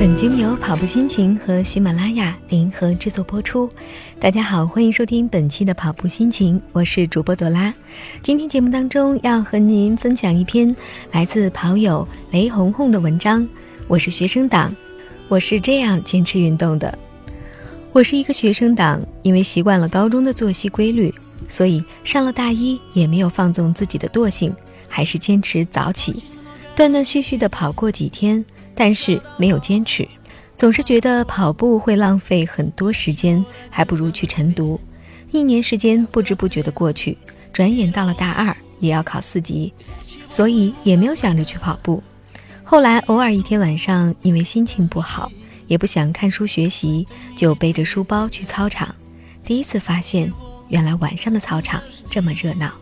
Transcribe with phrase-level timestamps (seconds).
[0.00, 3.68] 本节目由跑步心情和喜马拉雅联合制作播出。
[4.18, 7.70] 大家好，欢迎收听本期的跑步心情，我是主播朵拉。
[8.22, 10.74] 今天节目当中要和您分享一篇
[11.12, 13.46] 来自跑友雷红红的文章。
[13.88, 14.74] 我是学生党，
[15.28, 16.98] 我是这样坚持运动的。
[17.92, 21.14] 我是一个学生党，因为习惯了高中的作息规律，
[21.46, 24.50] 所以上了大一也没有放纵自己的惰性，
[24.88, 26.22] 还是坚持早起。
[26.74, 28.42] 断断续续的跑过几天，
[28.80, 30.08] 但是没有坚持，
[30.56, 34.80] 总是觉得跑步会浪费很多时间，还不如去晨读。
[35.32, 37.18] 一年时间不知不觉的过去，
[37.52, 39.70] 转眼到了大二，也要考四级，
[40.30, 42.02] 所以也没有想着去跑步。
[42.64, 45.30] 后来偶尔一天晚上，因为心情不好，
[45.66, 48.94] 也不想看书学习，就背着书包去操场。
[49.44, 50.32] 第一次发现，
[50.70, 52.72] 原来晚上的操场这么热闹。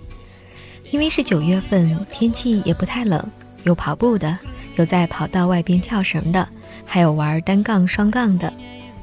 [0.93, 3.21] 因为是九月份，天气也不太冷。
[3.65, 4.39] 有跑步的，
[4.79, 6.49] 有在跑道外边跳绳的，
[6.87, 8.53] 还有玩单杠、双杠的，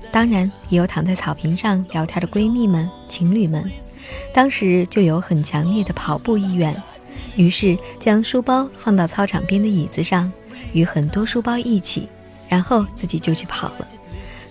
[0.10, 3.70] 当然也有躺在草坪上聊天的闺蜜们、情侣们。
[4.34, 6.74] 当时就有很强烈的跑步意愿，
[7.36, 10.32] 于是将书包放到操场边的椅子上，
[10.72, 12.08] 与很多书包一起，
[12.48, 13.88] 然后自己就去跑了。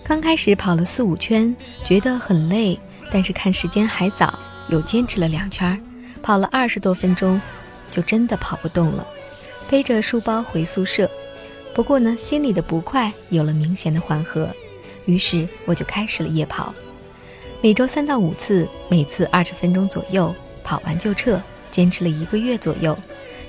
[0.03, 2.79] 刚开始跑了四五圈，觉得很累，
[3.11, 4.37] 但是看时间还早，
[4.69, 5.81] 又坚持了两圈，
[6.21, 7.41] 跑了二十多分钟，
[7.89, 9.07] 就真的跑不动了。
[9.69, 11.09] 背着书包回宿舍，
[11.73, 14.47] 不过呢，心里的不快有了明显的缓和，
[15.05, 16.73] 于是我就开始了夜跑，
[17.61, 21.41] 每周三到五次，每次二十分钟左右，跑完就撤，
[21.71, 22.95] 坚持了一个月左右，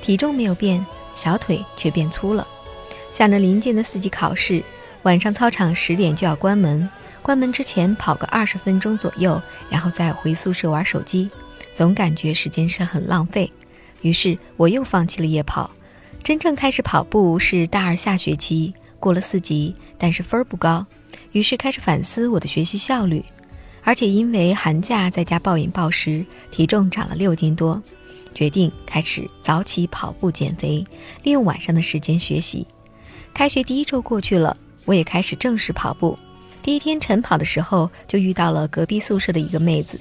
[0.00, 2.46] 体重没有变，小腿却变粗了。
[3.12, 4.62] 想着临近的四级考试，
[5.02, 6.88] 晚上操场十点就要关门，
[7.20, 11.30] 关门之前跑个二十分钟左右，然后再回宿舍玩手机，
[11.74, 13.52] 总感觉时间是很浪费，
[14.00, 15.70] 于是我又放弃了夜跑。
[16.26, 20.84] 真正开始跑步是大二下学期，过了四级，但是分儿不高，
[21.30, 23.24] 于是开始反思我的学习效率，
[23.84, 27.80] 而且因为寒假在家暴饮暴食，体重长了六斤多，
[28.34, 30.84] 决定开始早起跑步减肥，
[31.22, 32.66] 利用晚上的时间学习。
[33.32, 36.18] 开学第一周过去了，我也开始正式跑步。
[36.60, 40.00] 第一天晨跑的时候，就遇到了隔壁宿舍的一个妹子，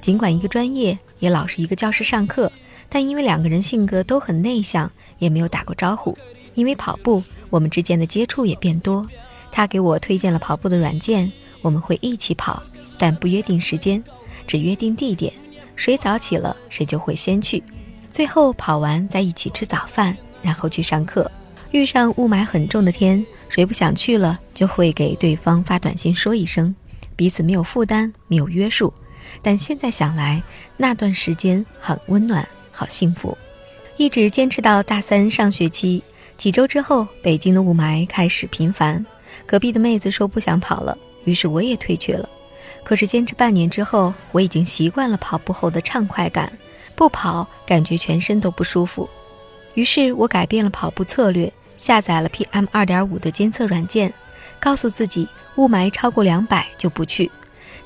[0.00, 2.50] 尽管一个专业，也老是一个教室上课。
[2.90, 6.16] 但因为两个人性格都很内向，也没有打过招呼。
[6.54, 9.06] 因为跑步，我们之间的接触也变多。
[9.52, 11.30] 他给我推荐了跑步的软件，
[11.62, 12.62] 我们会一起跑，
[12.98, 14.02] 但不约定时间，
[14.46, 15.32] 只约定地点。
[15.76, 17.62] 谁早起了，谁就会先去。
[18.12, 21.30] 最后跑完再一起吃早饭，然后去上课。
[21.70, 26.74] 遇上雾霾很重的天，谁不想去了，就会给对方发短信说一声，
[27.14, 28.92] 彼此没有负担，没有约束。
[29.40, 30.42] 但现在想来，
[30.76, 32.46] 那段时间很温暖。
[32.80, 33.36] 好幸福，
[33.98, 36.02] 一直坚持到大三上学期。
[36.38, 39.04] 几周之后，北京的雾霾开始频繁。
[39.44, 42.26] 隔壁的妹子说不想跑了，于是我也退却了。
[42.82, 46.50] 可是坚持半年之后，我已经习惯了跑步后的畅快感，
[46.94, 49.06] 不跑感觉全身都不舒服。
[49.74, 54.10] 于是我改变了跑步策略，下载了 PM 二点五的监测软件，
[54.58, 57.30] 告诉自己雾霾超过两百就不去。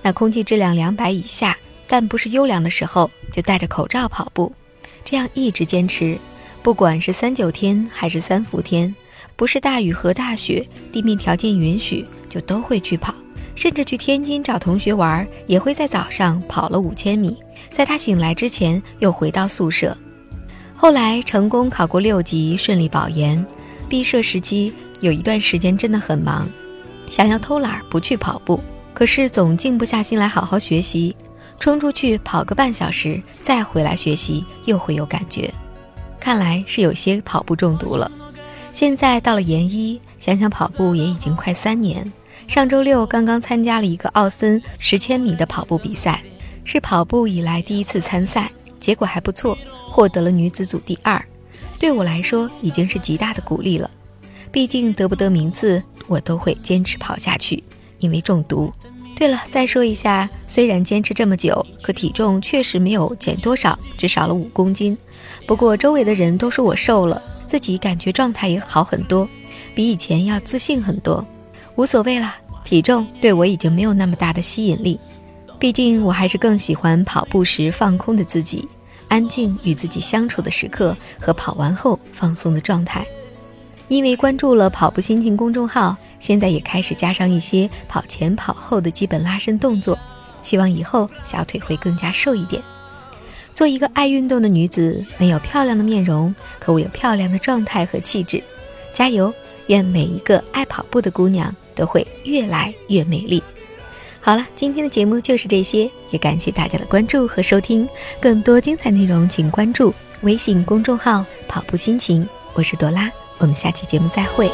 [0.02, 4.54] 那空气质量两百以下，但不是优良的时候，就戴着口罩跑步。
[5.04, 6.16] 这样一直坚持，
[6.62, 8.92] 不管是三九天还是三伏天，
[9.36, 13.14] 不是大雨和大雪，地面条件允许，就都会去跑。
[13.54, 17.36] 甚至去天津找同学玩，也会在早上跑了五千米，
[17.70, 19.96] 在他醒来之前又回到宿舍。
[20.74, 23.44] 后来成功考过六级，顺利保研。
[23.88, 26.48] 毕设时期有一段时间真的很忙，
[27.08, 28.58] 想要偷懒不去跑步，
[28.92, 31.14] 可是总静不下心来好好学习。
[31.64, 35.50] 冲出去跑个半小时，再回来学习又会有感觉。
[36.20, 38.12] 看来是有些跑步中毒了。
[38.74, 42.12] 现在到了研一，想想跑步也已经快三年。
[42.46, 46.22] 上周六刚刚参加了一个奥森十千米的跑步比赛，
[46.64, 49.56] 是跑步以来第一次参赛，结果还不错，
[49.88, 51.18] 获得了女子组第二。
[51.78, 53.90] 对我来说已经是极大的鼓励了。
[54.52, 57.64] 毕竟得不得名次，我都会坚持跑下去，
[58.00, 58.70] 因为中毒。
[59.16, 64.96] 对了，再说一下，虽然坚持这么久，可体重确实没有减多少，只少了五公斤。
[65.46, 69.26] 不过周围的人都说我瘦了，自己感觉状态也好很多，
[69.74, 71.24] 比以前要自信很多。
[71.76, 72.34] 无所谓了，
[72.64, 74.98] 体重对我已经没有那么大的吸引力。
[75.60, 78.68] 毕竟我还是更喜欢跑步时放空的自己，
[79.08, 83.06] 安静与自己相处的时刻和跑完后放松的状态。
[83.88, 85.96] 因为关注了跑步心情公众号。
[86.26, 89.98] 现在也开始加上一些跑前跑后的基本拉伸动作，
[90.42, 92.62] 希望以后小腿会更加瘦一点。
[93.54, 98.42] 做一个爱运动的女子，没有漂亮的面容，可我有漂亮的状态和气质。
[98.94, 99.30] 加油！
[99.66, 103.42] 愿每一个爱跑步的姑娘都会越来越美丽。
[104.22, 107.86] 好了，今天的节目就是这些，也感谢大家的关注和收听。
[108.18, 109.92] 更多精彩内容，请关注
[110.22, 112.26] 微信公众号“跑步心情”。
[112.54, 114.50] 我是朵拉，我们下期节目再会。